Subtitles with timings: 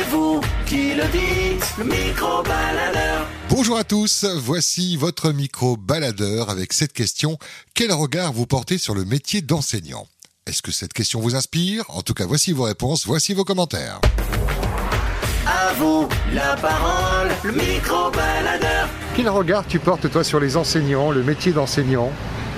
[0.00, 3.26] C'est vous qui le dites, le micro-baladeur.
[3.50, 7.36] Bonjour à tous, voici votre micro-baladeur avec cette question.
[7.74, 10.06] Quel regard vous portez sur le métier d'enseignant?
[10.46, 11.84] Est-ce que cette question vous inspire?
[11.88, 14.00] En tout cas, voici vos réponses, voici vos commentaires.
[15.46, 18.88] À vous la parole, le micro-baladeur.
[19.16, 22.10] Quel regard tu portes toi sur les enseignants, le métier d'enseignant?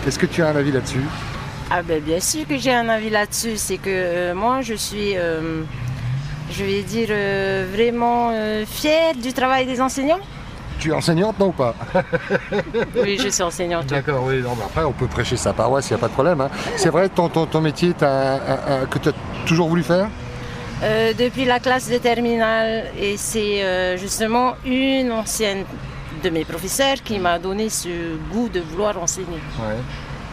[0.06, 1.02] Est-ce que tu as un avis là-dessus?
[1.74, 3.56] Ah ben bien sûr que j'ai un avis là-dessus.
[3.56, 5.62] C'est que euh, moi je suis, euh,
[6.52, 10.20] je vais dire, euh, vraiment euh, fière du travail des enseignants.
[10.78, 11.74] Tu es enseignante non ou pas
[13.02, 13.86] Oui, je suis enseignante.
[13.86, 14.40] D'accord, oui.
[14.42, 16.40] Non, mais après, on peut prêcher sa paroisse, il n'y a pas de problème.
[16.40, 16.50] hein.
[16.76, 19.12] C'est vrai, ton, ton, ton métier t'as un- un- que tu as
[19.46, 20.08] toujours voulu faire?
[20.82, 25.64] Euh, depuis la classe de terminale et c'est justement une ancienne
[26.24, 29.38] de mes professeurs qui m'a donné ce goût de vouloir enseigner.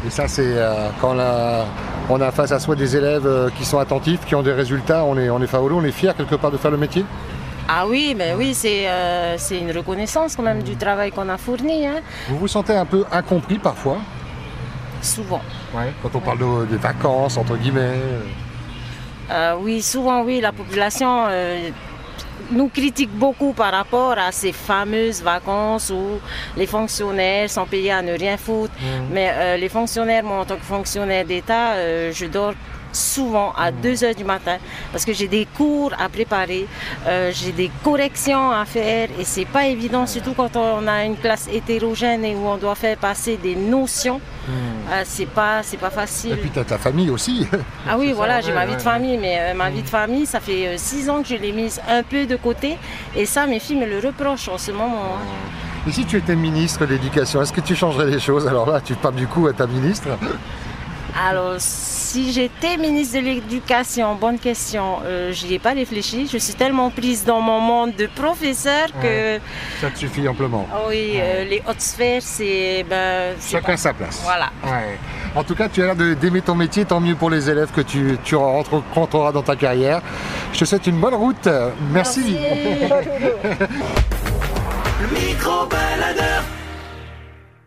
[0.05, 1.65] Et ça, c'est euh, quand on a,
[2.09, 5.03] on a face à soi des élèves euh, qui sont attentifs, qui ont des résultats,
[5.03, 7.03] on est, on est on est fier quelque part de faire le métier
[7.67, 11.85] Ah oui, mais oui, c'est euh, une reconnaissance quand même du travail qu'on a fourni,
[11.85, 13.97] hein, Vous vous sentez un peu incompris parfois?
[15.01, 15.41] Souvent.
[16.01, 17.99] Quand on parle de- des vacances, entre guillemets.
[19.61, 21.27] Oui, souvent, oui, la population
[22.51, 26.19] nous critique beaucoup par rapport à ces fameuses vacances où
[26.57, 28.73] les fonctionnaires sont payés à ne rien foutre.
[29.11, 32.53] Mais euh, les fonctionnaires, moi, en tant que fonctionnaire d'État, euh, je dors
[32.91, 34.57] souvent à 2 heures du matin
[34.91, 36.65] parce que j'ai des cours à préparer,
[37.07, 41.17] euh, j'ai des corrections à faire et c'est pas évident, surtout quand on a une
[41.17, 44.19] classe hétérogène et où on doit faire passer des notions.
[44.91, 46.33] Euh, c'est pas, c'est pas facile.
[46.33, 47.47] Et puis tu as ta famille aussi.
[47.89, 50.25] Ah oui, voilà, j'ai ma vie ouais, de famille, mais euh, ma vie de famille,
[50.25, 52.77] ça fait euh, six ans que je l'ai mise un peu de côté.
[53.15, 55.15] Et ça, mes filles me le reprochent en ce moment.
[55.15, 55.87] hein.
[55.87, 58.47] Et si tu étais ministre de l'Éducation, est-ce que tu changerais des choses?
[58.47, 60.09] Alors là, tu parles du coup à ta ministre.
[61.17, 66.27] Alors, si j'étais ministre de l'Éducation, bonne question, euh, je n'y ai pas réfléchi.
[66.31, 69.39] Je suis tellement prise dans mon monde de professeur que,
[69.81, 70.65] Ça te suffit amplement.
[70.71, 72.85] ah oui, euh, les hautes sphères, c'est...
[72.89, 74.21] Ben, Chacun pas- sa place.
[74.23, 74.49] Voilà.
[74.63, 74.97] Ouais.
[75.35, 77.71] En tout cas, tu as l'air de- d'aimer ton métier, tant mieux pour les élèves
[77.71, 80.01] que tu, tu rencontreras dans ta carrière.
[80.53, 81.47] Je te souhaite une bonne route.
[81.91, 82.37] Merci.
[85.01, 86.43] Le micro-baladeur.